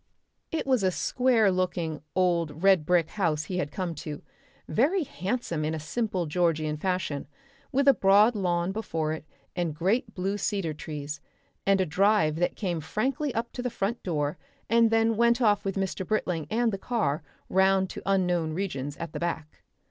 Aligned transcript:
It 0.51 0.65
was 0.65 0.81
a 0.81 0.89
square 0.89 1.51
looking 1.51 2.01
old 2.15 2.63
red 2.63 2.87
brick 2.87 3.07
house 3.11 3.43
he 3.43 3.59
had 3.59 3.71
come 3.71 3.93
to, 4.01 4.23
very 4.67 5.03
handsome 5.03 5.63
in 5.63 5.75
a 5.75 5.79
simple 5.79 6.25
Georgian 6.25 6.75
fashion, 6.77 7.27
with 7.71 7.87
a 7.87 7.93
broad 7.93 8.33
lawn 8.35 8.71
before 8.71 9.13
it 9.13 9.25
and 9.55 9.75
great 9.75 10.11
blue 10.15 10.39
cedar 10.39 10.73
trees, 10.73 11.21
and 11.67 11.79
a 11.79 11.85
drive 11.85 12.37
that 12.37 12.55
came 12.55 12.81
frankly 12.81 13.31
up 13.35 13.51
to 13.51 13.61
the 13.61 13.69
front 13.69 14.01
door 14.01 14.39
and 14.67 14.89
then 14.89 15.17
went 15.17 15.39
off 15.39 15.63
with 15.63 15.75
Mr. 15.75 16.03
Britling 16.03 16.47
and 16.49 16.71
the 16.73 16.79
car 16.79 17.21
round 17.47 17.87
to 17.91 18.01
unknown 18.03 18.53
regions 18.53 18.97
at 18.97 19.13
the 19.13 19.19
back. 19.19 19.61